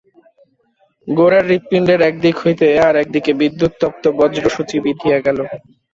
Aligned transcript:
গোরার 1.07 1.45
হৃৎপিণ্ডের 1.49 1.99
এক 2.01 2.15
দিক 2.21 2.35
হইতে 2.43 2.67
আর-এক 2.87 3.07
দিকে 3.15 3.31
বিদ্যুৎতপ্ত 3.41 4.03
বজ্রসূচী 4.19 4.77
বিঁধিয়া 4.85 5.17
গেল। 5.25 5.37